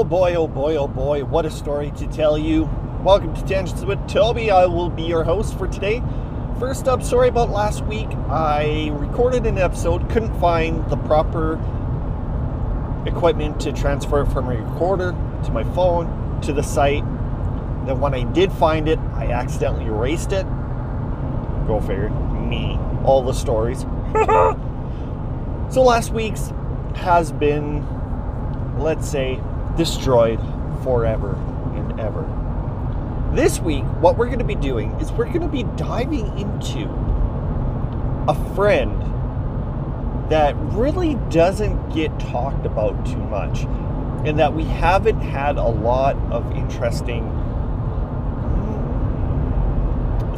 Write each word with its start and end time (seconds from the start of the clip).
Oh 0.00 0.04
boy, 0.04 0.34
oh 0.34 0.48
boy, 0.48 0.76
oh 0.76 0.88
boy, 0.88 1.24
what 1.24 1.44
a 1.44 1.50
story 1.50 1.90
to 1.98 2.06
tell 2.06 2.38
you. 2.38 2.70
Welcome 3.04 3.34
to 3.34 3.44
Tangents 3.44 3.84
with 3.84 4.08
Toby. 4.08 4.50
I 4.50 4.64
will 4.64 4.88
be 4.88 5.02
your 5.02 5.24
host 5.24 5.58
for 5.58 5.68
today. 5.68 6.02
First 6.58 6.88
up, 6.88 7.02
sorry 7.02 7.28
about 7.28 7.50
last 7.50 7.84
week. 7.84 8.08
I 8.30 8.92
recorded 8.94 9.44
an 9.44 9.58
episode, 9.58 10.08
couldn't 10.08 10.40
find 10.40 10.88
the 10.88 10.96
proper 10.96 11.60
equipment 13.04 13.60
to 13.60 13.74
transfer 13.74 14.24
from 14.24 14.48
a 14.48 14.56
recorder 14.56 15.12
to 15.44 15.50
my 15.52 15.64
phone 15.74 16.40
to 16.44 16.54
the 16.54 16.62
site. 16.62 17.04
Then 17.84 18.00
when 18.00 18.14
I 18.14 18.22
did 18.22 18.50
find 18.52 18.88
it, 18.88 18.98
I 19.12 19.26
accidentally 19.26 19.84
erased 19.84 20.32
it. 20.32 20.46
Go 21.66 21.78
figure. 21.78 22.08
Me. 22.08 22.78
All 23.04 23.22
the 23.22 23.34
stories. 23.34 23.80
so 25.74 25.82
last 25.82 26.10
week's 26.10 26.54
has 26.94 27.32
been, 27.32 27.86
let's 28.78 29.06
say, 29.06 29.38
destroyed 29.76 30.40
forever 30.82 31.34
and 31.74 32.00
ever. 32.00 32.26
This 33.32 33.60
week, 33.60 33.84
what 34.00 34.18
we're 34.18 34.26
going 34.26 34.40
to 34.40 34.44
be 34.44 34.54
doing 34.54 34.92
is 35.00 35.12
we're 35.12 35.26
going 35.26 35.42
to 35.42 35.48
be 35.48 35.62
diving 35.76 36.26
into 36.38 36.88
a 38.28 38.54
friend 38.54 39.00
that 40.30 40.54
really 40.56 41.14
doesn't 41.30 41.90
get 41.90 42.18
talked 42.18 42.66
about 42.66 43.04
too 43.06 43.22
much 43.24 43.62
and 44.24 44.38
that 44.38 44.52
we 44.52 44.64
haven't 44.64 45.20
had 45.20 45.56
a 45.56 45.66
lot 45.66 46.16
of 46.30 46.50
interesting 46.54 47.24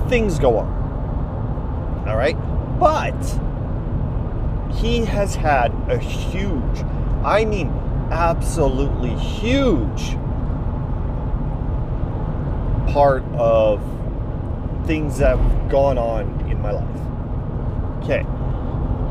things 0.08 0.38
go 0.38 0.58
on. 0.58 2.06
All 2.06 2.16
right? 2.16 2.36
But 2.78 3.18
he 4.76 5.04
has 5.04 5.34
had 5.34 5.72
a 5.88 5.98
huge, 5.98 6.84
I 7.24 7.44
mean, 7.44 7.72
absolutely 8.12 9.14
huge 9.16 10.16
part 12.92 13.24
of 13.32 13.80
things 14.86 15.16
that 15.16 15.38
have 15.38 15.70
gone 15.70 15.96
on 15.96 16.50
in 16.50 16.60
my 16.60 16.72
life. 16.72 18.02
Okay. 18.02 18.26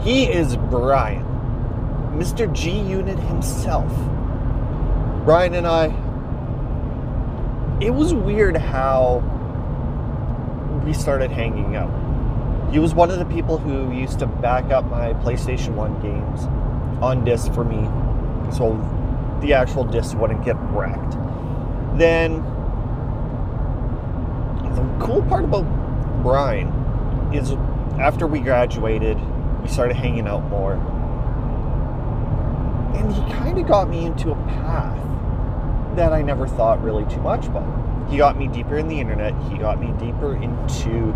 He 0.03 0.31
is 0.31 0.55
Brian, 0.55 1.23
Mr. 2.15 2.51
G 2.53 2.79
Unit 2.79 3.17
himself. 3.17 3.91
Brian 5.25 5.55
and 5.55 5.65
I, 5.65 5.85
it 7.83 7.89
was 7.89 8.13
weird 8.13 8.55
how 8.55 9.23
we 10.85 10.93
started 10.93 11.31
hanging 11.31 11.75
out. 11.75 11.91
He 12.71 12.77
was 12.77 12.93
one 12.93 13.09
of 13.09 13.17
the 13.17 13.25
people 13.25 13.57
who 13.57 13.91
used 13.91 14.19
to 14.19 14.27
back 14.27 14.65
up 14.65 14.85
my 14.85 15.13
PlayStation 15.13 15.73
1 15.73 16.01
games 16.01 16.43
on 17.01 17.25
disc 17.25 17.51
for 17.53 17.63
me 17.63 17.89
so 18.53 18.73
the 19.41 19.53
actual 19.53 19.83
disc 19.83 20.17
wouldn't 20.17 20.43
get 20.45 20.55
wrecked. 20.71 21.17
Then, 21.97 22.41
the 24.75 25.05
cool 25.05 25.21
part 25.23 25.43
about 25.43 25.65
Brian 26.21 26.67
is 27.33 27.51
after 27.99 28.27
we 28.27 28.39
graduated, 28.39 29.17
we 29.61 29.67
started 29.67 29.95
hanging 29.95 30.27
out 30.27 30.43
more. 30.49 30.73
And 32.95 33.11
he 33.11 33.21
kind 33.33 33.57
of 33.59 33.67
got 33.67 33.89
me 33.89 34.05
into 34.05 34.31
a 34.31 34.35
path 34.35 34.97
that 35.95 36.13
I 36.13 36.21
never 36.21 36.47
thought 36.47 36.81
really 36.83 37.05
too 37.05 37.21
much 37.21 37.47
about. 37.47 38.09
He 38.09 38.17
got 38.17 38.37
me 38.37 38.47
deeper 38.47 38.77
in 38.77 38.87
the 38.87 38.99
internet, 38.99 39.33
he 39.49 39.57
got 39.57 39.79
me 39.79 39.93
deeper 39.99 40.35
into 40.35 41.13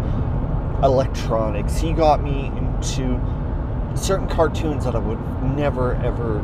electronics, 0.83 1.77
he 1.77 1.93
got 1.93 2.23
me 2.23 2.47
into 2.47 3.19
certain 3.95 4.27
cartoons 4.27 4.85
that 4.85 4.95
I 4.95 4.99
would 4.99 5.19
never 5.55 5.95
ever 5.95 6.39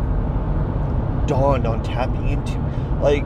dawned 1.28 1.68
on 1.68 1.84
tapping 1.84 2.30
into. 2.30 2.58
Like, 3.02 3.24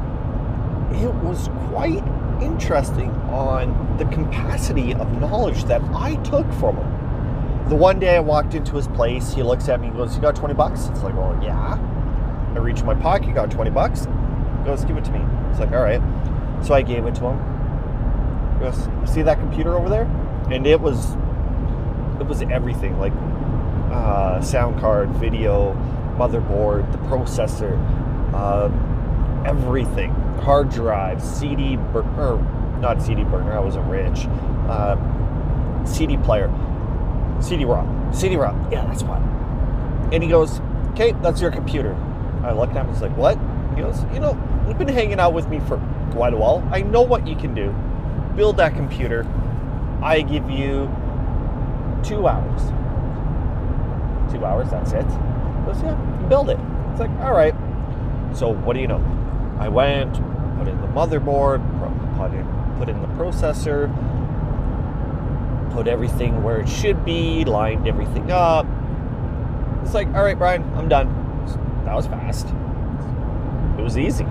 it 1.01 1.13
was 1.23 1.50
quite 1.69 2.03
interesting 2.41 3.11
on 3.31 3.97
the 3.97 4.06
capacity 4.06 4.94
of 4.94 5.19
knowledge 5.19 5.63
that 5.66 5.81
I 5.94 6.16
took 6.23 6.51
from 6.53 6.78
him 6.78 6.95
the 7.67 7.75
one 7.75 8.00
day 8.00 8.16
I 8.16 8.19
walked 8.19 8.53
into 8.53 8.75
his 8.75 8.88
place, 8.89 9.33
he 9.33 9.41
looks 9.41 9.69
at 9.69 9.81
me 9.81 9.88
and 9.88 9.95
goes, 9.95 10.16
You 10.16 10.22
got 10.22 10.35
20 10.35 10.53
bucks? 10.53 10.85
It's 10.88 11.01
like, 11.01 11.16
Well, 11.16 11.38
yeah. 11.41 11.79
I 12.53 12.57
reach 12.59 12.83
my 12.83 12.94
pocket, 12.94 13.33
got 13.33 13.50
20 13.50 13.72
bucks. 13.72 14.01
He 14.01 14.66
goes, 14.66 14.85
Give 14.85 14.97
it 14.97 15.06
to 15.06 15.12
me. 15.12 15.22
It's 15.50 15.59
like, 15.59 15.72
All 15.72 15.81
right. 15.81 16.01
So 16.63 16.73
I 16.73 16.81
gave 16.83 17.06
it 17.06 17.16
to 17.16 17.25
him. 17.25 17.56
He 18.53 18.59
goes, 18.59 19.12
see 19.12 19.22
that 19.23 19.39
computer 19.39 19.75
over 19.75 19.89
there? 19.89 20.06
And 20.51 20.66
it 20.66 20.79
was, 20.79 21.16
it 22.19 22.25
was 22.25 22.41
everything 22.44 22.97
like 23.00 23.13
uh, 23.91 24.41
sound 24.41 24.79
card, 24.79 25.09
video, 25.12 25.73
motherboard, 26.18 26.92
the 26.92 26.98
processor, 27.09 27.76
uh, 28.34 28.70
everything. 29.48 30.12
Hard 30.42 30.70
drive, 30.70 31.24
CD, 31.24 31.76
burner, 31.78 32.38
not 32.80 33.02
CD 33.02 33.24
burner, 33.24 33.53
I 33.53 33.59
wasn't 33.59 33.88
rich. 33.88 34.25
Uh, 34.68 34.96
CD 35.86 36.18
player 36.18 36.50
CD-ROM. 37.42 38.12
CD-ROM. 38.14 38.72
Yeah, 38.72 38.86
that's 38.86 39.04
what. 39.04 39.20
And 40.14 40.24
he 40.24 40.30
goes, 40.30 40.59
okay, 40.92 41.12
that's 41.22 41.42
your 41.42 41.52
computer. 41.52 41.94
I 42.44 42.52
looked 42.52 42.74
at 42.74 42.81
him. 42.81 42.88
And 42.88 42.96
he's 42.96 43.02
like, 43.02 43.16
what? 43.18 43.38
He 43.75 43.81
goes, 43.81 44.04
you 44.14 44.20
know, 44.20 44.38
you've 44.68 44.78
been 44.78 44.88
hanging 44.88 45.20
out 45.20 45.34
with 45.34 45.48
me 45.48 45.59
for 45.62 45.78
quite 46.12 46.34
a 46.34 46.38
while. 46.38 46.68
I 46.72 46.81
know 46.81 47.02
what 47.02 47.28
you 47.28 47.36
can 47.36 47.54
do. 47.54 47.72
Build 48.36 48.58
that 48.58 48.74
computer. 48.74 49.25
I 50.02 50.22
give 50.22 50.50
you 50.50 50.90
two 52.04 52.28
hours. 52.28 52.62
Two 54.31 54.46
hours, 54.46 54.70
that's 54.70 54.94
it. 54.94 55.06
Goes, 55.66 55.81
yeah, 55.81 55.96
build 56.30 56.50
it. 56.50 56.59
It's 56.92 57.00
like, 57.00 57.12
all 57.22 57.34
right. 57.34 57.53
So 58.34 58.50
what 58.50 58.74
do 58.74 58.80
you 58.80 58.88
know? 58.88 59.03
I 59.59 59.70
went, 59.70 60.14
put 60.58 60.68
in 60.68 60.80
the 60.81 60.88
motherboard, 60.88 61.62
put 62.18 62.34
in, 62.34 62.46
put 62.78 62.90
in 62.90 63.02
the 63.02 63.08
processor, 63.09 63.90
put 65.74 65.88
everything 65.88 66.44
where 66.44 66.59
it 66.59 66.70
should 66.70 67.04
be, 67.04 67.46
lined 67.46 67.88
everything 67.88 68.31
up. 68.31 68.66
It's 69.84 69.94
like, 69.94 70.08
all 70.08 70.24
right, 70.24 70.38
Brian, 70.38 70.64
I'm 70.75 70.88
done. 70.90 71.08
That 71.86 71.94
was 71.94 72.08
fast. 72.08 72.48
It 73.78 73.81
was 73.81 73.98
easy. 73.98 74.25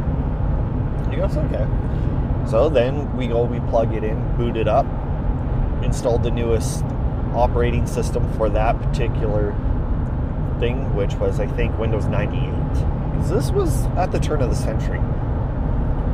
He 1.11 1.17
goes, 1.17 1.37
okay. 1.37 1.67
So 2.51 2.69
then 2.69 3.17
we 3.17 3.27
go, 3.27 3.45
we 3.45 3.61
plug 3.71 3.95
it 3.95 4.05
in, 4.05 4.37
boot 4.37 4.57
it 4.57 4.69
up, 4.69 4.87
installed 5.83 6.23
the 6.23 6.31
newest 6.31 6.85
operating 7.35 7.87
system 7.87 8.31
for 8.35 8.49
that 8.51 8.81
particular 8.81 9.55
which 10.73 11.15
was, 11.17 11.41
I 11.41 11.47
think, 11.47 11.79
Windows 11.79 12.07
98. 12.07 12.51
Because 13.13 13.31
this 13.31 13.51
was 13.51 13.87
at 13.97 14.11
the 14.13 14.19
turn 14.19 14.41
of 14.41 14.51
the 14.51 14.57
century. 14.57 15.01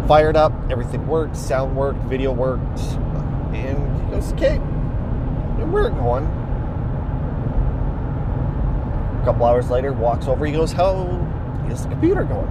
Fired 0.08 0.36
up, 0.36 0.52
everything 0.70 1.06
worked, 1.06 1.36
sound 1.36 1.76
worked, 1.76 2.00
video 2.00 2.32
worked, 2.32 2.80
and 3.54 4.04
he 4.04 4.10
goes, 4.10 4.32
okay, 4.32 4.56
and 4.56 5.72
we're 5.72 5.90
going. 5.90 6.24
A 9.20 9.22
couple 9.24 9.46
hours 9.46 9.70
later, 9.70 9.92
walks 9.92 10.26
over. 10.26 10.46
He 10.46 10.52
goes, 10.52 10.72
"How 10.72 11.06
is 11.70 11.82
the 11.82 11.90
computer 11.90 12.24
going?" 12.24 12.48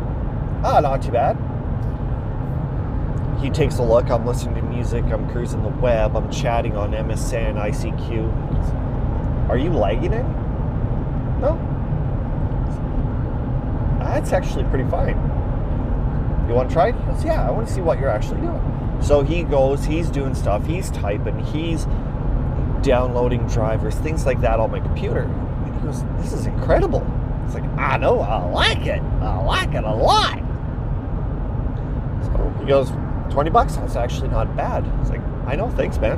Ah, 0.63 0.79
not 0.79 1.01
too 1.01 1.11
bad. 1.11 1.35
He 3.41 3.49
takes 3.49 3.79
a 3.79 3.83
look. 3.83 4.09
I'm 4.11 4.25
listening 4.25 4.55
to 4.55 4.61
music. 4.61 5.03
I'm 5.05 5.27
cruising 5.31 5.63
the 5.63 5.69
web. 5.69 6.15
I'm 6.15 6.29
chatting 6.29 6.77
on 6.77 6.93
MSN, 6.93 7.57
ICQ. 7.57 9.49
Are 9.49 9.57
you 9.57 9.73
lagging 9.73 10.13
it? 10.13 10.25
That's 14.09 14.33
actually 14.33 14.63
pretty 14.65 14.89
fine. 14.89 15.15
You 16.47 16.55
want 16.55 16.69
to 16.69 16.73
try? 16.73 16.91
He 16.91 17.05
goes, 17.05 17.23
Yeah, 17.23 17.47
I 17.47 17.51
want 17.51 17.67
to 17.67 17.73
see 17.73 17.81
what 17.81 17.99
you're 17.99 18.09
actually 18.09 18.41
doing. 18.41 18.97
So 19.01 19.21
he 19.21 19.43
goes, 19.43 19.85
he's 19.85 20.09
doing 20.09 20.33
stuff, 20.33 20.65
he's 20.65 20.89
typing, 20.89 21.39
he's 21.45 21.85
downloading 22.81 23.45
drivers, 23.47 23.95
things 23.95 24.25
like 24.25 24.41
that 24.41 24.59
on 24.59 24.71
my 24.71 24.79
computer. 24.79 25.21
And 25.21 25.75
he 25.75 25.81
goes, 25.81 26.03
This 26.17 26.33
is 26.33 26.47
incredible. 26.47 27.05
It's 27.45 27.53
like, 27.53 27.63
I 27.77 27.97
know, 27.97 28.19
I 28.19 28.43
like 28.49 28.87
it. 28.87 28.99
I 28.99 29.43
like 29.43 29.75
it 29.75 29.83
a 29.83 29.93
lot. 29.93 30.39
So 32.25 32.59
he 32.59 32.65
goes, 32.65 32.89
20 33.31 33.51
bucks? 33.51 33.75
That's 33.75 33.95
actually 33.95 34.29
not 34.29 34.55
bad. 34.55 34.85
It's 35.01 35.11
like, 35.11 35.21
I 35.45 35.55
know, 35.55 35.69
thanks, 35.69 35.99
man. 35.99 36.17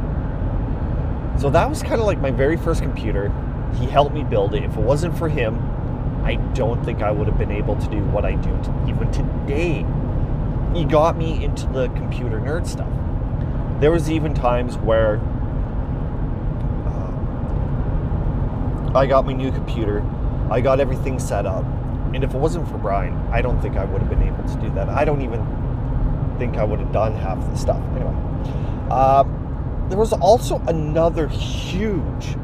So 1.39 1.49
that 1.49 1.69
was 1.69 1.83
kind 1.83 1.99
of 1.99 2.07
like 2.07 2.19
my 2.19 2.31
very 2.31 2.55
first 2.55 2.81
computer. 2.81 3.33
He 3.75 3.85
helped 3.85 4.13
me 4.15 4.23
build 4.23 4.55
it. 4.55 4.63
If 4.63 4.77
it 4.77 4.81
wasn't 4.81 5.17
for 5.17 5.27
him, 5.27 5.55
I 6.23 6.35
don't 6.53 6.83
think 6.83 7.01
I 7.01 7.11
would 7.11 7.27
have 7.27 7.37
been 7.37 7.51
able 7.51 7.75
to 7.75 7.89
do 7.89 8.03
what 8.05 8.25
I 8.25 8.35
do 8.35 8.49
even 8.87 9.11
today. 9.11 9.85
He 10.73 10.85
got 10.85 11.17
me 11.17 11.43
into 11.43 11.67
the 11.67 11.87
computer 11.89 12.39
nerd 12.39 12.65
stuff. 12.67 12.87
There 13.79 13.91
was 13.91 14.09
even 14.11 14.33
times 14.33 14.77
where 14.77 15.17
uh, 18.93 18.97
I 18.97 19.05
got 19.07 19.25
my 19.25 19.33
new 19.33 19.51
computer, 19.51 20.03
I 20.49 20.61
got 20.61 20.79
everything 20.79 21.19
set 21.19 21.45
up, 21.45 21.65
and 22.13 22.23
if 22.23 22.33
it 22.33 22.37
wasn't 22.37 22.67
for 22.69 22.77
Brian, 22.77 23.15
I 23.31 23.41
don't 23.41 23.59
think 23.61 23.75
I 23.75 23.85
would 23.85 24.01
have 24.01 24.09
been 24.09 24.23
able 24.23 24.43
to 24.43 24.55
do 24.61 24.69
that. 24.75 24.89
I 24.89 25.03
don't 25.03 25.21
even 25.21 25.43
think 26.37 26.57
I 26.57 26.63
would 26.63 26.79
have 26.79 26.91
done 26.91 27.15
half 27.15 27.39
the 27.49 27.55
stuff. 27.55 27.81
Anyway, 27.95 28.15
uh, 28.89 29.23
there 29.89 29.97
was 29.97 30.13
also 30.13 30.59
another 30.67 31.27
huge 31.27 32.35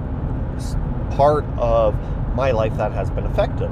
part 1.11 1.45
of 1.57 1.95
my 2.37 2.51
life 2.51 2.77
that 2.77 2.91
has 2.91 3.09
been 3.09 3.25
affected 3.25 3.67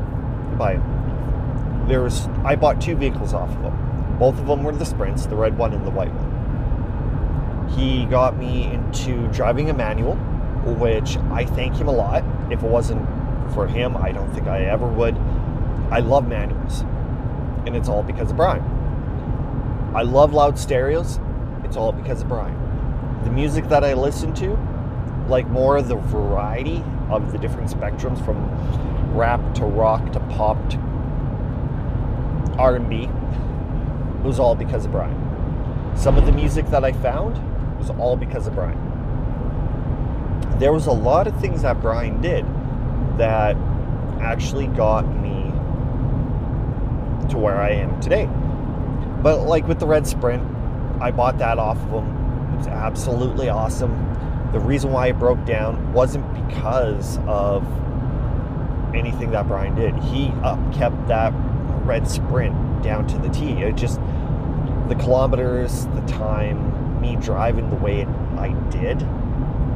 by 0.58 0.74
it. 0.74 1.88
There 1.88 2.02
was 2.02 2.28
I 2.44 2.56
bought 2.56 2.82
two 2.82 2.96
vehicles 2.96 3.34
off 3.34 3.50
of 3.50 3.62
him. 3.62 4.18
Both 4.18 4.40
of 4.40 4.48
them 4.48 4.64
were 4.64 4.72
the 4.72 4.86
Sprints, 4.86 5.28
the 5.28 5.36
red 5.36 5.56
one 5.56 5.72
and 5.72 5.86
the 5.86 5.92
white 5.92 6.12
one. 6.12 7.70
He 7.78 8.06
got 8.06 8.38
me 8.38 8.64
into 8.64 9.28
driving 9.28 9.70
a 9.70 9.74
manual, 9.74 10.16
which 10.16 11.18
I 11.32 11.46
thank 11.46 11.76
him 11.76 11.88
a 11.88 11.92
lot. 11.92 12.24
If 12.52 12.64
it 12.64 12.70
wasn't 12.70 13.08
for 13.54 13.68
him, 13.68 13.96
I 13.96 14.12
don't 14.12 14.34
think 14.34 14.48
I 14.48 14.66
ever 14.66 14.88
would. 14.88 15.16
I 15.92 16.00
love 16.00 16.28
manuals, 16.28 16.82
and 17.68 17.76
it's 17.76 17.88
all 17.88 18.02
because 18.02 18.32
of 18.32 18.38
Brian. 18.38 18.64
I 19.94 20.02
love 20.02 20.34
loud 20.34 20.58
stereos. 20.58 21.20
It's 21.64 21.78
all 21.78 21.92
because 21.92 22.24
of 22.24 22.30
Brian. 22.30 22.58
The 23.24 23.30
music 23.30 23.70
that 23.70 23.84
I 23.84 23.94
listen 23.94 24.34
to, 24.36 24.58
like 25.30 25.48
more 25.48 25.78
of 25.78 25.88
the 25.88 25.96
variety 25.96 26.84
of 27.10 27.32
the 27.32 27.38
different 27.38 27.70
spectrums 27.70 28.24
from 28.26 28.38
rap 29.16 29.40
to 29.56 29.66
rock 29.66 30.12
to 30.14 30.20
pop 30.22 30.58
to 30.70 30.78
R&B, 32.58 33.04
it 33.04 34.24
was 34.24 34.40
all 34.40 34.56
because 34.56 34.86
of 34.86 34.92
Brian. 34.92 35.22
Some 35.96 36.18
of 36.18 36.26
the 36.26 36.32
music 36.32 36.68
that 36.68 36.84
I 36.84 36.92
found 36.92 37.40
was 37.78 37.90
all 37.92 38.16
because 38.16 38.48
of 38.48 38.56
Brian. 38.56 38.80
There 40.60 40.74
was 40.74 40.88
a 40.88 40.92
lot 40.92 41.28
of 41.28 41.40
things 41.40 41.62
that 41.64 41.82
Brian 41.82 42.22
did 42.22 42.46
that 43.18 43.56
actually 44.22 44.68
got 44.68 45.02
me 45.22 45.52
to 47.30 47.38
where 47.38 47.58
I 47.58 47.72
am 47.72 48.00
today. 48.02 48.30
But 49.22 49.46
like 49.46 49.68
with 49.68 49.80
the 49.80 49.88
Red 49.88 50.08
Sprint, 50.08 50.44
I 51.02 51.12
bought 51.12 51.38
that 51.40 51.60
off 51.60 51.78
of 51.78 52.04
him. 52.04 52.54
It 52.54 52.58
was 52.58 52.68
absolutely 52.68 53.50
awesome. 53.50 54.15
The 54.56 54.62
reason 54.62 54.94
why 54.94 55.08
it 55.08 55.20
broke 55.20 55.44
down 55.44 55.92
wasn't 55.92 56.34
because 56.48 57.18
of 57.28 57.62
anything 58.96 59.32
that 59.32 59.50
Brian 59.50 59.76
did. 59.76 59.94
He 59.96 60.30
uh, 60.44 60.56
kept 60.72 61.10
that 61.10 61.34
Red 61.84 62.08
Sprint 62.08 62.82
down 62.82 63.06
to 63.08 63.18
the 63.18 63.28
T. 63.28 63.52
It 63.52 63.76
just 63.76 64.00
the 64.88 64.96
kilometers, 64.96 65.88
the 65.88 66.02
time, 66.08 67.02
me 67.02 67.18
driving 67.18 67.70
the 67.70 67.76
way 67.76 68.06
I 68.06 68.54
did, 68.70 69.02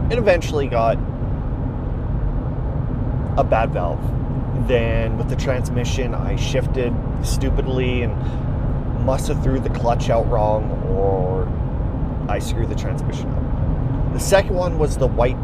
it 0.10 0.18
eventually 0.18 0.70
got 0.70 0.96
a 3.38 3.44
bad 3.44 3.72
valve. 3.72 4.00
Then 4.66 5.18
with 5.18 5.28
the 5.28 5.36
transmission, 5.36 6.16
I 6.16 6.38
shifted 6.38 6.96
stupidly 7.22 8.04
and 8.04 8.16
must 9.06 9.28
have 9.28 9.44
threw 9.44 9.60
the 9.60 9.72
clutch 9.72 10.10
out 10.10 10.26
wrong 10.30 10.72
or 10.96 11.50
I 12.32 12.40
screwed 12.40 12.70
the 12.70 12.76
transmission 12.76 13.30
up. 13.32 13.39
The 14.14 14.20
second 14.20 14.56
one 14.56 14.78
was 14.80 14.98
the 14.98 15.08
white. 15.08 15.38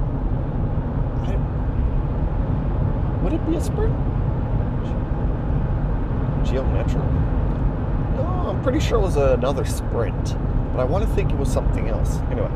Would 3.23 3.33
it 3.33 3.45
be 3.49 3.55
a 3.55 3.61
sprint? 3.61 3.95
Geo 6.45 6.63
Metro? 6.63 7.01
No, 8.15 8.23
I'm 8.49 8.61
pretty 8.61 8.79
sure 8.79 8.99
it 8.99 9.01
was 9.01 9.15
another 9.15 9.65
sprint, 9.65 10.35
but 10.73 10.79
I 10.79 10.83
want 10.83 11.03
to 11.07 11.15
think 11.15 11.31
it 11.31 11.37
was 11.37 11.51
something 11.51 11.89
else. 11.89 12.17
Anyway, 12.29 12.51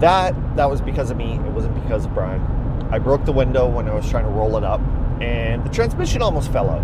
that 0.00 0.34
that 0.56 0.68
was 0.68 0.80
because 0.80 1.10
of 1.10 1.16
me. 1.16 1.34
It 1.34 1.52
wasn't 1.52 1.74
because 1.84 2.04
of 2.06 2.14
Brian. 2.14 2.40
I 2.90 2.98
broke 2.98 3.24
the 3.24 3.32
window 3.32 3.68
when 3.68 3.88
I 3.88 3.94
was 3.94 4.08
trying 4.10 4.24
to 4.24 4.30
roll 4.30 4.56
it 4.56 4.64
up, 4.64 4.80
and 5.20 5.62
the 5.64 5.70
transmission 5.70 6.20
almost 6.20 6.50
fell 6.50 6.68
out. 6.68 6.82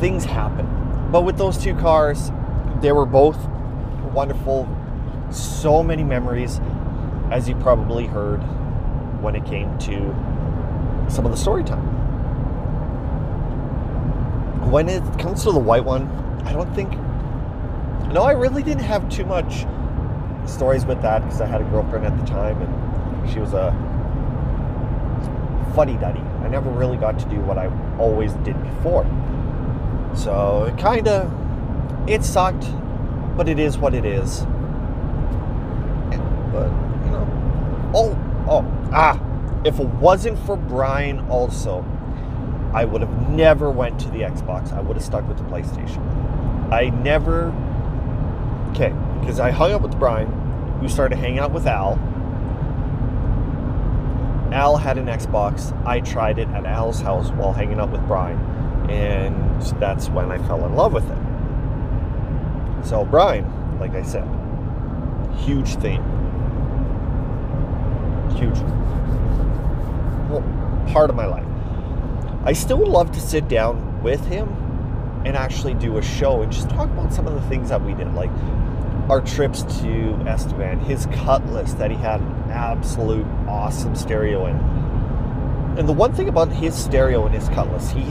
Things 0.00 0.24
happen. 0.26 0.68
But 1.10 1.22
with 1.22 1.38
those 1.38 1.56
two 1.56 1.74
cars, 1.76 2.30
they 2.82 2.92
were 2.92 3.06
both 3.06 3.38
wonderful. 4.12 4.68
So 5.32 5.82
many 5.82 6.04
memories, 6.04 6.60
as 7.30 7.48
you 7.48 7.54
probably 7.56 8.06
heard 8.06 8.38
when 9.22 9.34
it 9.34 9.44
came 9.46 9.76
to 9.78 9.96
some 11.08 11.24
of 11.24 11.30
the 11.30 11.36
story 11.36 11.64
time. 11.64 12.00
When 14.70 14.88
it 14.88 15.02
comes 15.18 15.42
to 15.44 15.52
the 15.52 15.58
white 15.58 15.84
one, 15.84 16.08
I 16.44 16.52
don't 16.52 16.72
think. 16.74 16.92
No, 18.12 18.22
I 18.22 18.32
really 18.32 18.62
didn't 18.62 18.84
have 18.84 19.08
too 19.08 19.24
much 19.24 19.66
stories 20.46 20.84
with 20.84 21.00
that 21.02 21.22
because 21.22 21.40
I 21.40 21.46
had 21.46 21.60
a 21.60 21.64
girlfriend 21.64 22.04
at 22.04 22.18
the 22.18 22.26
time 22.26 22.60
and 22.60 23.30
she 23.30 23.38
was 23.38 23.54
a 23.54 23.72
fuddy 25.74 25.94
duddy. 25.94 26.20
I 26.20 26.48
never 26.48 26.70
really 26.70 26.96
got 26.96 27.18
to 27.20 27.24
do 27.26 27.40
what 27.40 27.58
I 27.58 27.70
always 27.98 28.32
did 28.44 28.60
before. 28.62 29.06
So 30.14 30.64
it 30.64 30.78
kind 30.78 31.08
of 31.08 31.32
it 32.08 32.24
sucked, 32.24 32.66
but 33.36 33.48
it 33.48 33.58
is 33.58 33.78
what 33.78 33.94
it 33.94 34.04
is. 34.04 34.40
But 36.52 36.68
you 37.04 37.10
know, 37.10 37.92
oh 37.94 38.18
oh 38.48 38.81
ah, 38.92 39.20
if 39.64 39.78
it 39.78 39.86
wasn't 39.86 40.38
for 40.40 40.56
Brian, 40.56 41.20
also, 41.28 41.84
I 42.72 42.84
would 42.84 43.00
have 43.00 43.30
never 43.30 43.70
went 43.70 44.00
to 44.00 44.08
the 44.08 44.20
Xbox. 44.20 44.72
I 44.72 44.80
would 44.80 44.96
have 44.96 45.04
stuck 45.04 45.26
with 45.28 45.38
the 45.38 45.44
PlayStation. 45.44 46.00
I 46.72 46.88
never. 46.90 47.52
Okay, 48.70 48.94
because 49.20 49.38
I 49.40 49.50
hung 49.50 49.72
out 49.72 49.82
with 49.82 49.98
Brian, 49.98 50.28
who 50.80 50.88
started 50.88 51.16
hanging 51.16 51.38
out 51.38 51.52
with 51.52 51.66
Al. 51.66 51.98
Al 54.52 54.76
had 54.76 54.98
an 54.98 55.06
Xbox. 55.06 55.72
I 55.86 56.00
tried 56.00 56.38
it 56.38 56.48
at 56.48 56.66
Al's 56.66 57.00
house 57.00 57.30
while 57.30 57.52
hanging 57.52 57.78
out 57.78 57.90
with 57.90 58.06
Brian 58.06 58.38
and 58.90 59.62
that's 59.80 60.08
when 60.08 60.30
I 60.30 60.38
fell 60.46 60.64
in 60.66 60.74
love 60.74 60.92
with 60.92 61.08
it. 61.08 62.86
So, 62.86 63.04
Brian, 63.04 63.78
like 63.78 63.92
I 63.92 64.02
said, 64.02 64.28
huge 65.36 65.76
thing. 65.76 66.02
huge 68.36 68.58
part 70.88 71.10
of 71.10 71.16
my 71.16 71.26
life. 71.26 71.46
I 72.44 72.52
still 72.52 72.78
would 72.78 72.88
love 72.88 73.12
to 73.12 73.20
sit 73.20 73.48
down 73.48 74.02
with 74.02 74.24
him 74.26 74.48
and 75.24 75.36
actually 75.36 75.74
do 75.74 75.98
a 75.98 76.02
show 76.02 76.42
and 76.42 76.50
just 76.50 76.68
talk 76.70 76.90
about 76.90 77.12
some 77.12 77.26
of 77.26 77.34
the 77.34 77.42
things 77.42 77.68
that 77.68 77.82
we 77.82 77.94
did, 77.94 78.12
like 78.14 78.30
our 79.08 79.20
trips 79.20 79.62
to 79.80 80.14
Estevan, 80.26 80.80
his 80.80 81.06
Cutlass 81.06 81.74
that 81.74 81.90
he 81.90 81.96
had 81.96 82.20
an 82.20 82.50
absolute 82.50 83.26
awesome 83.48 83.94
stereo 83.94 84.46
in. 84.46 84.56
And 85.78 85.88
the 85.88 85.92
one 85.92 86.12
thing 86.12 86.28
about 86.28 86.50
his 86.52 86.74
stereo 86.74 87.24
and 87.26 87.34
his 87.34 87.48
Cutlass, 87.50 87.90
he 87.90 88.02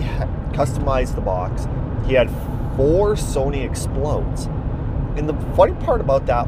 customized 0.54 1.16
the 1.16 1.22
box. 1.22 1.68
He 2.08 2.14
had 2.14 2.30
four 2.76 3.16
Sony 3.16 3.70
Xplods. 3.70 4.48
And 5.18 5.28
the 5.28 5.34
funny 5.56 5.74
part 5.86 6.02
about 6.02 6.26
that 6.28 6.48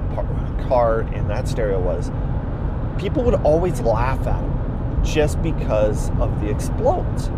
car 0.68 1.02
and 1.02 1.30
that 1.30 1.48
stereo 1.48 1.80
was 1.80 2.10
people 2.98 3.24
would 3.24 3.36
always 3.42 3.82
laugh 3.82 4.26
at 4.26 4.40
him 4.40 4.53
just 5.04 5.42
because 5.42 6.10
of 6.20 6.40
the 6.42 6.48
Xplods. 6.48 7.30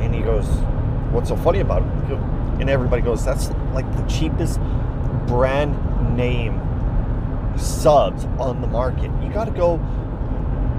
And 0.00 0.14
he 0.14 0.22
goes, 0.22 0.46
What's 1.12 1.28
so 1.28 1.36
funny 1.36 1.60
about 1.60 1.82
it? 1.82 2.12
And 2.60 2.68
everybody 2.68 3.02
goes, 3.02 3.24
That's 3.24 3.50
like 3.72 3.90
the 3.96 4.02
cheapest 4.04 4.60
brand 5.26 6.16
name 6.16 6.60
subs 7.56 8.24
on 8.38 8.60
the 8.60 8.66
market. 8.66 9.10
You 9.22 9.30
got 9.30 9.44
to 9.44 9.50
go 9.50 9.76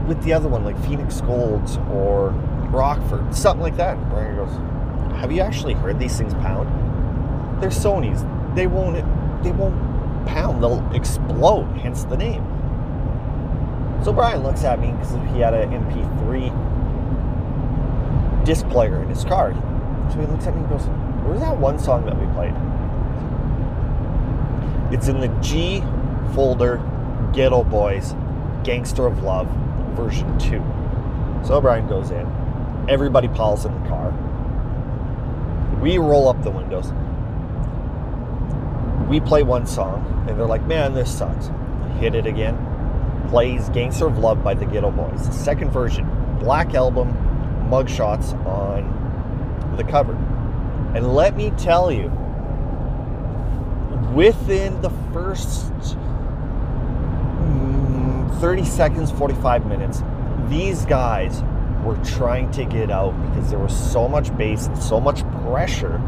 with 0.07 0.21
the 0.23 0.33
other 0.33 0.49
one, 0.49 0.63
like 0.63 0.77
Phoenix 0.85 1.21
Golds 1.21 1.77
or 1.91 2.29
Rockford, 2.69 3.33
something 3.35 3.61
like 3.61 3.77
that. 3.77 3.97
And 3.97 4.09
Brian 4.09 4.35
goes, 4.35 5.17
"Have 5.19 5.31
you 5.31 5.41
actually 5.41 5.73
heard 5.73 5.99
these 5.99 6.17
things 6.17 6.33
pound? 6.35 6.67
They're 7.61 7.69
Sony's. 7.69 8.25
They 8.55 8.67
won't. 8.67 8.95
They 9.43 9.51
won't 9.51 9.75
pound. 10.25 10.63
They'll 10.63 10.87
explode. 10.93 11.77
Hence 11.77 12.03
the 12.05 12.17
name." 12.17 12.45
So 14.03 14.11
Brian 14.11 14.43
looks 14.43 14.63
at 14.63 14.79
me 14.79 14.91
because 14.91 15.11
he 15.33 15.39
had 15.39 15.53
an 15.53 15.71
MP3 15.71 16.51
disc 18.45 18.67
player 18.69 19.01
in 19.01 19.09
his 19.09 19.23
car. 19.23 19.53
So 20.11 20.19
he 20.19 20.25
looks 20.25 20.47
at 20.47 20.55
me 20.55 20.61
and 20.61 20.69
goes, 20.69 20.85
"Where's 21.23 21.39
that 21.41 21.57
one 21.57 21.77
song 21.79 22.05
that 22.05 22.19
we 22.19 22.25
played?" 22.33 22.53
It's 24.91 25.07
in 25.07 25.19
the 25.19 25.29
G 25.41 25.83
folder, 26.33 26.79
Geto 27.31 27.63
Boys, 27.69 28.15
Gangster 28.63 29.05
of 29.05 29.23
Love, 29.23 29.47
version 29.95 30.37
2. 30.39 30.61
So 31.43 31.61
Brian 31.61 31.87
goes 31.87 32.11
in 32.11 32.27
Everybody 32.89 33.27
piles 33.27 33.65
in 33.65 33.73
the 33.81 33.87
car. 33.87 34.11
We 35.81 35.97
roll 35.97 36.27
up 36.27 36.41
the 36.41 36.49
windows. 36.49 36.91
We 39.07 39.19
play 39.19 39.43
one 39.43 39.67
song, 39.67 40.25
and 40.27 40.37
they're 40.37 40.47
like, 40.47 40.65
man, 40.65 40.93
this 40.93 41.15
sucks. 41.15 41.51
Hit 41.99 42.15
it 42.15 42.25
again. 42.25 42.57
Plays 43.31 43.69
Gangster 43.69 44.07
of 44.07 44.17
Love 44.17 44.43
by 44.43 44.53
the 44.53 44.65
Geto 44.65 44.93
Boys. 44.93 45.25
The 45.25 45.33
second 45.33 45.71
version, 45.71 46.05
Black 46.41 46.73
Album, 46.73 47.13
mugshots 47.69 48.33
on 48.45 49.77
the 49.77 49.85
cover. 49.85 50.11
And 50.93 51.13
let 51.13 51.37
me 51.37 51.51
tell 51.51 51.89
you, 51.93 52.09
within 54.13 54.81
the 54.81 54.89
first 55.13 55.71
mm, 57.39 58.41
30 58.41 58.65
seconds, 58.65 59.11
45 59.11 59.65
minutes, 59.65 60.03
these 60.49 60.83
guys 60.83 61.41
were 61.85 61.95
trying 62.03 62.51
to 62.51 62.65
get 62.65 62.91
out 62.91 63.13
because 63.29 63.49
there 63.49 63.59
was 63.59 63.73
so 63.93 64.09
much 64.09 64.35
bass 64.35 64.67
and 64.67 64.77
so 64.77 64.99
much 64.99 65.23
pressure 65.45 66.01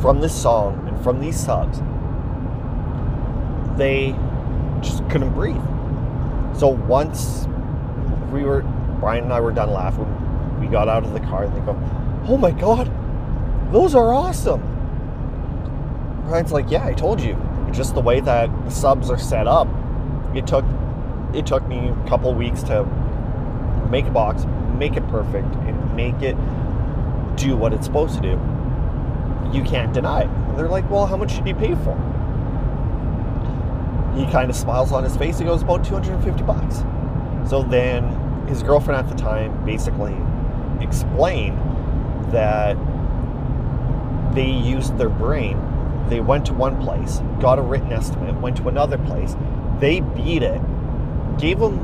from 0.00 0.22
this 0.22 0.34
song 0.34 0.82
and 0.88 0.98
from 1.04 1.20
these 1.20 1.38
subs. 1.38 1.82
They 3.76 4.16
just 4.80 5.06
couldn't 5.10 5.34
breathe. 5.34 5.60
So 6.56 6.68
once 6.68 7.46
we 8.32 8.44
were, 8.44 8.62
Brian 9.00 9.24
and 9.24 9.32
I 9.32 9.40
were 9.40 9.52
done 9.52 9.70
laughing, 9.70 10.06
we 10.60 10.66
got 10.66 10.88
out 10.88 11.04
of 11.04 11.12
the 11.12 11.20
car 11.20 11.44
and 11.44 11.56
they 11.56 11.60
go, 11.60 11.76
Oh 12.28 12.36
my 12.36 12.50
God, 12.50 12.90
those 13.72 13.94
are 13.94 14.12
awesome. 14.12 14.60
Brian's 16.28 16.52
like, 16.52 16.70
Yeah, 16.70 16.84
I 16.84 16.92
told 16.92 17.20
you. 17.20 17.36
Just 17.72 17.94
the 17.94 18.00
way 18.00 18.20
that 18.20 18.50
the 18.64 18.70
subs 18.70 19.10
are 19.10 19.18
set 19.18 19.46
up, 19.46 19.68
it 20.34 20.46
took 20.46 20.64
it 21.32 21.46
took 21.46 21.66
me 21.68 21.88
a 21.88 22.08
couple 22.08 22.34
weeks 22.34 22.62
to 22.64 22.84
make 23.90 24.06
a 24.06 24.10
box, 24.10 24.44
make 24.76 24.96
it 24.96 25.06
perfect, 25.08 25.54
and 25.54 25.96
make 25.96 26.20
it 26.22 26.36
do 27.36 27.56
what 27.56 27.72
it's 27.72 27.86
supposed 27.86 28.16
to 28.16 28.20
do. 28.20 28.40
You 29.56 29.64
can't 29.64 29.92
deny 29.92 30.22
it. 30.22 30.26
And 30.28 30.58
they're 30.58 30.68
like, 30.68 30.88
Well, 30.90 31.06
how 31.06 31.16
much 31.16 31.36
did 31.36 31.46
you 31.46 31.54
pay 31.54 31.74
for? 31.76 31.96
He 34.14 34.26
kind 34.30 34.50
of 34.50 34.56
smiles 34.56 34.92
on 34.92 35.04
his 35.04 35.16
face. 35.16 35.38
He 35.38 35.44
goes, 35.44 35.62
About 35.62 35.84
250 35.84 36.42
bucks. 36.42 36.82
So 37.48 37.62
then 37.62 38.46
his 38.48 38.62
girlfriend 38.62 39.06
at 39.06 39.08
the 39.08 39.20
time 39.20 39.64
basically 39.64 40.16
explained 40.80 41.58
that 42.32 42.76
they 44.34 44.50
used 44.50 44.98
their 44.98 45.08
brain. 45.08 45.58
They 46.08 46.20
went 46.20 46.46
to 46.46 46.54
one 46.54 46.80
place, 46.80 47.20
got 47.40 47.58
a 47.58 47.62
written 47.62 47.92
estimate, 47.92 48.34
went 48.40 48.56
to 48.58 48.68
another 48.68 48.98
place, 48.98 49.36
they 49.78 50.00
beat 50.00 50.42
it, 50.42 50.60
gave 51.38 51.58
them 51.58 51.78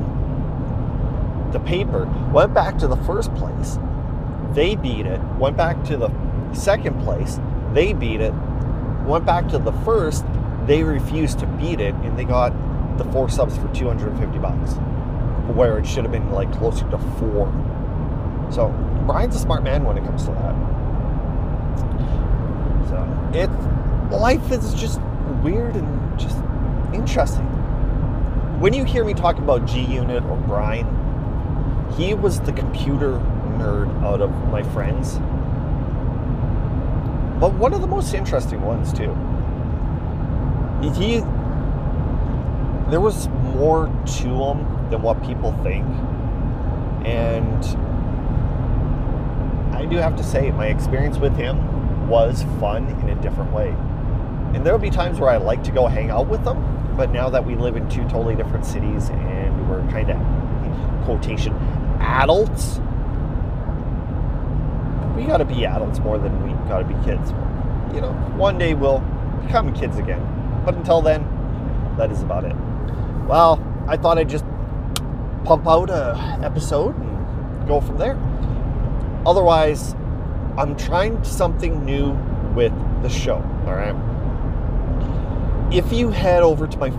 the 1.51 1.59
paper, 1.61 2.05
went 2.33 2.53
back 2.53 2.77
to 2.79 2.87
the 2.87 2.97
first 2.97 3.33
place, 3.35 3.79
they 4.53 4.75
beat 4.75 5.05
it, 5.05 5.21
went 5.39 5.55
back 5.55 5.83
to 5.85 5.97
the 5.97 6.09
second 6.53 7.01
place, 7.03 7.39
they 7.73 7.93
beat 7.93 8.19
it, 8.19 8.33
went 9.05 9.25
back 9.25 9.47
to 9.49 9.57
the 9.57 9.71
first, 9.71 10.25
they 10.67 10.83
refused 10.83 11.39
to 11.39 11.47
beat 11.47 11.79
it, 11.79 11.95
and 11.95 12.19
they 12.19 12.25
got 12.25 12.51
the 12.97 13.05
four 13.05 13.29
subs 13.29 13.57
for 13.57 13.67
250 13.73 14.37
bucks, 14.39 14.73
where 15.55 15.77
it 15.77 15.87
should 15.87 16.03
have 16.03 16.11
been 16.11 16.29
like 16.31 16.51
closer 16.51 16.87
to 16.89 16.97
four. 17.17 17.47
So 18.51 18.69
Brian's 19.05 19.35
a 19.35 19.39
smart 19.39 19.63
man 19.63 19.85
when 19.85 19.97
it 19.97 20.03
comes 20.03 20.25
to 20.25 20.31
that. 20.31 20.55
So 22.89 23.31
it 23.33 23.49
life 24.11 24.51
is 24.51 24.73
just 24.73 25.01
weird 25.41 25.75
and 25.75 26.19
just 26.19 26.37
interesting. 26.93 27.45
When 28.59 28.73
you 28.73 28.83
hear 28.83 29.05
me 29.05 29.13
talk 29.13 29.37
about 29.37 29.65
G 29.65 29.81
Unit 29.81 30.23
or 30.23 30.37
Brian, 30.37 30.87
he 31.95 32.13
was 32.13 32.39
the 32.41 32.51
computer 32.51 33.19
nerd 33.57 34.03
out 34.03 34.21
of 34.21 34.31
my 34.49 34.63
friends. 34.63 35.19
But 37.39 37.53
one 37.53 37.73
of 37.73 37.81
the 37.81 37.87
most 37.87 38.13
interesting 38.13 38.61
ones 38.61 38.91
too. 38.91 39.15
He 40.81 41.21
there 42.89 43.01
was 43.01 43.27
more 43.27 43.87
to 44.05 44.27
him 44.27 44.89
than 44.89 45.01
what 45.01 45.21
people 45.23 45.51
think. 45.63 45.85
And 47.05 47.65
I 49.75 49.85
do 49.85 49.97
have 49.97 50.15
to 50.15 50.23
say, 50.23 50.51
my 50.51 50.67
experience 50.67 51.17
with 51.17 51.35
him 51.35 52.07
was 52.07 52.43
fun 52.59 52.87
in 53.01 53.09
a 53.09 53.15
different 53.21 53.51
way. 53.51 53.69
And 54.53 54.65
there 54.65 54.73
will 54.73 54.79
be 54.79 54.89
times 54.89 55.19
where 55.19 55.29
I 55.29 55.37
like 55.37 55.63
to 55.65 55.71
go 55.71 55.87
hang 55.87 56.09
out 56.09 56.27
with 56.27 56.45
them, 56.45 56.95
but 56.95 57.11
now 57.11 57.29
that 57.29 57.45
we 57.45 57.55
live 57.55 57.75
in 57.75 57.89
two 57.89 58.03
totally 58.03 58.35
different 58.35 58.65
cities 58.65 59.09
and 59.09 59.69
we're 59.69 59.85
kind 59.91 60.09
of, 60.09 61.05
quotation, 61.05 61.53
adults, 61.99 62.79
we 65.15 65.25
got 65.25 65.37
to 65.37 65.45
be 65.45 65.65
adults 65.65 65.99
more 65.99 66.17
than 66.17 66.41
we 66.43 66.53
got 66.69 66.79
to 66.79 66.85
be 66.85 66.93
kids. 67.03 67.31
You 67.93 68.01
know, 68.01 68.13
one 68.37 68.57
day 68.57 68.73
we'll 68.73 68.99
become 69.45 69.73
kids 69.73 69.97
again. 69.97 70.36
But 70.67 70.75
until 70.75 71.01
then, 71.01 71.23
that 71.97 72.11
is 72.11 72.21
about 72.21 72.43
it. 72.43 72.53
Well, 73.25 73.57
I 73.87 73.95
thought 73.95 74.17
I'd 74.17 74.27
just 74.27 74.43
pump 75.45 75.65
out 75.65 75.89
a 75.89 76.41
episode 76.43 76.93
and 76.97 77.67
go 77.69 77.79
from 77.79 77.97
there. 77.97 78.17
Otherwise, 79.25 79.93
I'm 80.57 80.75
trying 80.75 81.23
something 81.23 81.85
new 81.85 82.11
with 82.53 82.73
the 83.01 83.07
show. 83.07 83.35
All 83.65 83.75
right. 83.75 83.95
If 85.73 85.93
you 85.93 86.09
head 86.09 86.43
over 86.43 86.67
to 86.67 86.77
my 86.77 86.89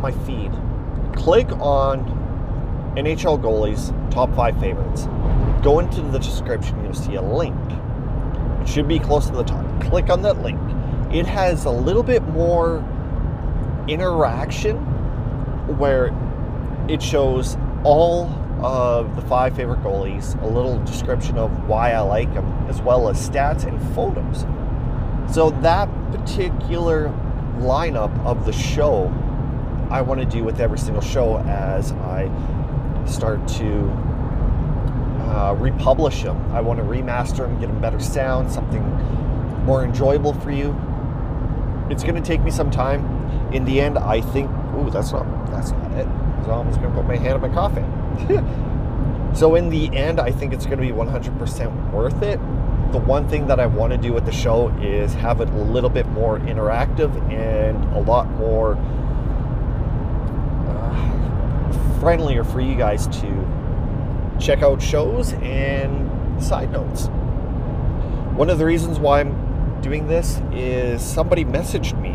my 0.00 0.12
feed, 0.24 0.52
click 1.14 1.52
on 1.60 2.06
NHL 2.96 3.38
goalies 3.38 3.92
top 4.10 4.34
five 4.34 4.58
favorites. 4.58 5.08
Go 5.62 5.80
into 5.80 6.00
the 6.00 6.18
description. 6.18 6.82
You'll 6.82 6.94
see 6.94 7.16
a 7.16 7.22
link. 7.22 7.54
It 8.62 8.66
should 8.66 8.88
be 8.88 8.98
close 8.98 9.26
to 9.26 9.36
the 9.36 9.44
top. 9.44 9.66
Click 9.82 10.08
on 10.08 10.22
that 10.22 10.40
link. 10.40 10.58
It 11.12 11.26
has 11.26 11.66
a 11.66 11.70
little 11.70 12.02
bit 12.02 12.22
more 12.28 12.82
interaction 13.88 14.76
where 15.78 16.10
it 16.88 17.02
shows 17.02 17.56
all 17.84 18.26
of 18.62 19.16
the 19.16 19.22
five 19.22 19.54
favorite 19.56 19.82
goalies, 19.82 20.40
a 20.42 20.46
little 20.46 20.78
description 20.84 21.36
of 21.36 21.68
why 21.68 21.92
I 21.92 22.00
like 22.00 22.32
them, 22.32 22.46
as 22.68 22.80
well 22.80 23.08
as 23.08 23.28
stats 23.28 23.64
and 23.64 23.80
photos. 23.94 24.46
So 25.34 25.50
that 25.62 25.88
particular 26.12 27.08
lineup 27.58 28.16
of 28.24 28.46
the 28.46 28.52
show, 28.52 29.12
I 29.90 30.00
want 30.02 30.20
to 30.20 30.26
do 30.26 30.44
with 30.44 30.60
every 30.60 30.78
single 30.78 31.02
show 31.02 31.38
as 31.38 31.92
I 31.92 32.30
start 33.06 33.46
to 33.48 33.90
uh, 35.20 35.54
republish 35.58 36.22
them. 36.22 36.52
I 36.52 36.60
want 36.60 36.78
to 36.78 36.84
remaster 36.84 37.38
them, 37.38 37.58
get 37.60 37.66
them 37.66 37.80
better 37.80 38.00
sound, 38.00 38.50
something 38.50 38.82
more 39.64 39.84
enjoyable 39.84 40.32
for 40.32 40.50
you. 40.50 40.70
It's 41.90 42.02
going 42.02 42.14
to 42.14 42.22
take 42.22 42.40
me 42.40 42.50
some 42.50 42.70
time. 42.70 43.13
In 43.54 43.64
the 43.64 43.80
end, 43.80 43.98
I 43.98 44.20
think. 44.20 44.50
Ooh, 44.76 44.90
that's 44.90 45.12
not 45.12 45.24
that's 45.50 45.70
not 45.70 45.92
it. 45.92 46.06
I 46.06 46.38
was 46.38 46.48
almost 46.48 46.80
going 46.80 46.92
to 46.92 47.00
put 47.00 47.06
my 47.06 47.16
hand 47.16 47.36
in 47.36 47.40
my 47.40 47.48
coffee. 47.48 47.84
so 49.38 49.54
in 49.54 49.70
the 49.70 49.96
end, 49.96 50.20
I 50.20 50.30
think 50.30 50.52
it's 50.52 50.66
to 50.66 50.76
be 50.76 50.88
100% 50.88 51.92
worth 51.92 52.22
it. 52.22 52.38
The 52.92 52.98
one 52.98 53.28
thing 53.28 53.46
that 53.46 53.60
I 53.60 53.66
want 53.66 53.92
to 53.92 53.98
do 53.98 54.12
with 54.12 54.26
the 54.26 54.32
show 54.32 54.68
is 54.78 55.14
have 55.14 55.40
it 55.40 55.48
a 55.48 55.56
little 55.56 55.90
bit 55.90 56.06
more 56.08 56.38
interactive 56.40 57.14
and 57.32 57.82
a 57.94 58.00
lot 58.00 58.28
more 58.32 58.74
uh, 60.68 62.00
friendlier 62.00 62.44
for 62.44 62.60
you 62.60 62.74
guys 62.74 63.06
to 63.20 64.36
check 64.40 64.62
out 64.62 64.82
shows 64.82 65.32
and 65.34 66.42
side 66.42 66.72
notes. 66.72 67.06
One 68.36 68.50
of 68.50 68.58
the 68.58 68.66
reasons 68.66 68.98
why 68.98 69.20
I'm 69.20 69.80
doing 69.80 70.08
this 70.08 70.40
is 70.52 71.02
somebody 71.02 71.44
messaged 71.44 72.00
me. 72.00 72.13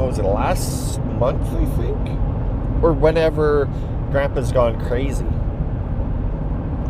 What 0.00 0.08
was 0.08 0.18
it, 0.18 0.24
last 0.24 0.98
month, 0.98 1.42
I 1.42 1.66
think? 1.76 2.08
Or 2.82 2.94
whenever 2.94 3.66
Grandpa's 4.10 4.50
gone 4.50 4.82
crazy 4.86 5.26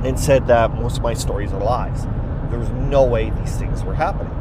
and 0.06 0.18
said 0.18 0.46
that 0.46 0.72
most 0.76 0.98
of 0.98 1.02
my 1.02 1.14
stories 1.14 1.52
are 1.52 1.60
lies. 1.60 2.04
There 2.50 2.58
was 2.60 2.68
no 2.70 3.02
way 3.02 3.30
these 3.30 3.56
things 3.56 3.82
were 3.82 3.96
happening. 3.96 4.32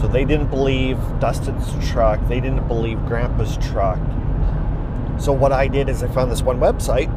So 0.00 0.08
they 0.08 0.24
didn't 0.24 0.48
believe 0.50 0.98
Dustin's 1.20 1.72
truck, 1.88 2.18
they 2.26 2.40
didn't 2.40 2.66
believe 2.66 2.98
Grandpa's 3.06 3.56
truck. 3.58 4.00
So 5.20 5.30
what 5.30 5.52
I 5.52 5.68
did 5.68 5.88
is 5.88 6.02
I 6.02 6.08
found 6.08 6.32
this 6.32 6.42
one 6.42 6.58
website 6.58 7.14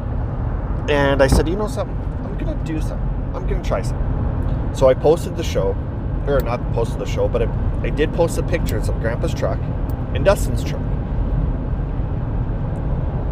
and 0.88 1.20
I 1.20 1.26
said, 1.26 1.48
you 1.48 1.56
know 1.56 1.66
something, 1.66 1.96
I'm 2.24 2.38
gonna 2.38 2.64
do 2.64 2.80
something. 2.80 3.32
I'm 3.34 3.48
gonna 3.48 3.64
try 3.64 3.82
something. 3.82 4.74
So 4.76 4.88
I 4.88 4.94
posted 4.94 5.36
the 5.36 5.42
show, 5.42 5.76
or 6.36 6.40
not 6.40 6.60
posted 6.72 6.98
the 6.98 7.06
show, 7.06 7.28
but 7.28 7.42
I, 7.42 7.80
I 7.82 7.90
did 7.90 8.12
post 8.12 8.36
the 8.36 8.42
pictures 8.42 8.88
of 8.88 9.00
Grandpa's 9.00 9.34
truck 9.34 9.58
and 10.14 10.24
Dustin's 10.24 10.64
truck 10.64 10.82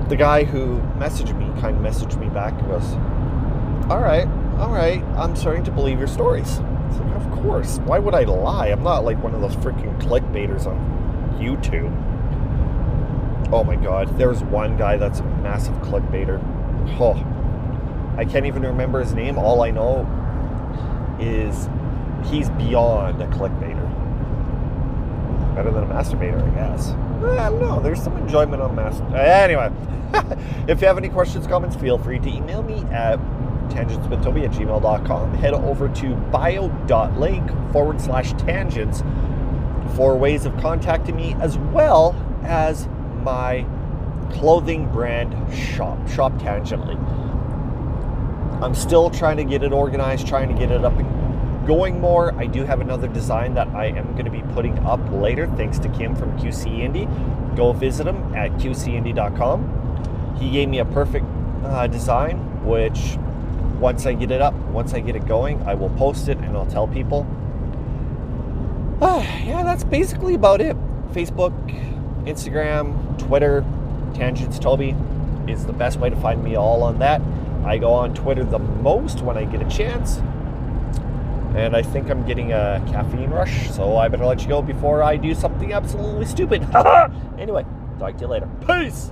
the 0.08 0.16
guy 0.16 0.44
who 0.44 0.78
messaged 0.98 1.36
me 1.36 1.60
kind 1.60 1.76
of 1.76 1.82
messaged 1.82 2.18
me 2.18 2.28
back 2.28 2.52
and 2.60 2.68
goes, 2.68 2.92
All 3.90 4.00
right, 4.00 4.26
all 4.58 4.72
right, 4.72 5.02
I'm 5.16 5.34
starting 5.34 5.64
to 5.64 5.70
believe 5.70 5.98
your 5.98 6.08
stories. 6.08 6.60
It's 6.88 6.98
like, 6.98 7.16
Of 7.16 7.30
course. 7.42 7.78
Why 7.78 7.98
would 7.98 8.14
I 8.14 8.22
lie? 8.24 8.68
I'm 8.68 8.82
not 8.82 9.04
like 9.04 9.22
one 9.22 9.34
of 9.34 9.40
those 9.40 9.56
freaking 9.56 10.00
clickbaiters 10.00 10.66
on 10.66 10.76
YouTube. 11.38 11.92
Oh 13.52 13.64
my 13.64 13.76
god, 13.76 14.16
there's 14.18 14.42
one 14.44 14.76
guy 14.76 14.96
that's 14.96 15.20
a 15.20 15.24
massive 15.24 15.74
clickbaiter. 15.76 16.40
Oh, 17.00 17.14
I 18.16 18.24
can't 18.24 18.46
even 18.46 18.62
remember 18.62 19.00
his 19.00 19.12
name. 19.12 19.38
All 19.38 19.62
I 19.62 19.70
know 19.70 20.06
is 21.20 21.68
he's 22.30 22.50
beyond 22.50 23.20
a 23.22 23.26
clickbaiter. 23.28 23.84
Better 25.54 25.70
than 25.70 25.84
a 25.84 25.86
masturbator, 25.86 26.42
I 26.42 26.54
guess. 26.54 26.90
Eh, 26.90 27.48
Don't 27.48 27.60
know. 27.60 27.80
There's 27.80 28.02
some 28.02 28.16
enjoyment 28.18 28.60
on 28.62 28.74
mass. 28.74 29.00
Eh, 29.14 29.16
anyway, 29.16 29.70
if 30.68 30.80
you 30.80 30.86
have 30.86 30.98
any 30.98 31.08
questions, 31.08 31.46
comments, 31.46 31.76
feel 31.76 31.98
free 31.98 32.18
to 32.18 32.28
email 32.28 32.62
me 32.62 32.80
at 32.92 33.18
tangentswithtoby 33.70 34.44
at 34.44 34.50
gmail.com. 34.52 35.34
Head 35.34 35.54
over 35.54 35.88
to 35.88 36.14
bio.link 36.30 37.50
forward 37.72 38.00
slash 38.00 38.32
tangents 38.34 39.02
for 39.94 40.16
ways 40.16 40.44
of 40.44 40.56
contacting 40.58 41.16
me, 41.16 41.34
as 41.40 41.56
well 41.58 42.14
as 42.42 42.86
my 43.22 43.66
clothing 44.32 44.90
brand 44.92 45.32
shop, 45.54 46.06
Shop 46.08 46.32
Tangently. 46.34 46.96
I'm 48.62 48.74
still 48.74 49.10
trying 49.10 49.36
to 49.38 49.44
get 49.44 49.62
it 49.62 49.72
organized, 49.72 50.26
trying 50.26 50.48
to 50.48 50.54
get 50.54 50.70
it 50.70 50.84
up 50.84 50.94
and 50.98 51.06
going 51.66 52.00
more. 52.00 52.32
I 52.34 52.46
do 52.46 52.64
have 52.64 52.80
another 52.80 53.08
design 53.08 53.54
that 53.54 53.68
I 53.68 53.86
am 53.86 54.12
going 54.12 54.24
to 54.24 54.30
be 54.30 54.42
putting 54.54 54.78
up 54.80 55.00
later, 55.10 55.46
thanks 55.56 55.78
to 55.80 55.88
Kim 55.88 56.14
from 56.14 56.38
QC 56.38 56.66
Indie. 56.78 57.56
Go 57.56 57.72
visit 57.72 58.06
him 58.06 58.34
at 58.34 58.52
qcindie.com. 58.52 60.36
He 60.38 60.50
gave 60.50 60.68
me 60.68 60.78
a 60.78 60.84
perfect 60.84 61.26
uh, 61.64 61.86
design, 61.86 62.38
which 62.64 63.16
once 63.80 64.06
I 64.06 64.14
get 64.14 64.30
it 64.30 64.40
up, 64.40 64.54
once 64.54 64.94
I 64.94 65.00
get 65.00 65.16
it 65.16 65.26
going, 65.26 65.62
I 65.62 65.74
will 65.74 65.90
post 65.90 66.28
it 66.28 66.38
and 66.38 66.56
I'll 66.56 66.66
tell 66.66 66.86
people. 66.86 67.26
Uh, 69.00 69.18
yeah, 69.44 69.62
that's 69.62 69.84
basically 69.84 70.34
about 70.34 70.60
it. 70.60 70.76
Facebook, 71.12 71.52
Instagram, 72.24 73.18
Twitter, 73.18 73.64
Tangents 74.14 74.58
Toby 74.58 74.94
is 75.48 75.66
the 75.66 75.72
best 75.72 75.98
way 75.98 76.10
to 76.10 76.16
find 76.16 76.42
me 76.42 76.56
all 76.56 76.82
on 76.82 76.98
that. 76.98 77.20
I 77.64 77.78
go 77.78 77.92
on 77.92 78.14
Twitter 78.14 78.44
the 78.44 78.58
most 78.58 79.22
when 79.22 79.36
I 79.36 79.44
get 79.44 79.60
a 79.60 79.68
chance. 79.68 80.20
And 81.56 81.74
I 81.74 81.80
think 81.80 82.10
I'm 82.10 82.26
getting 82.26 82.52
a 82.52 82.84
caffeine 82.86 83.30
rush, 83.30 83.70
so 83.70 83.96
I 83.96 84.08
better 84.08 84.26
let 84.26 84.42
you 84.42 84.48
go 84.48 84.60
before 84.60 85.02
I 85.02 85.16
do 85.16 85.34
something 85.34 85.72
absolutely 85.72 86.26
stupid. 86.26 86.62
anyway, 87.38 87.64
talk 87.98 88.14
to 88.16 88.20
you 88.20 88.26
later. 88.26 88.48
Peace! 88.66 89.10